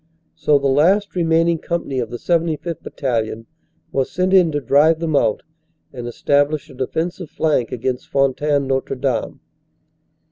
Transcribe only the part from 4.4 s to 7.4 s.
to drive them out and establish a defensive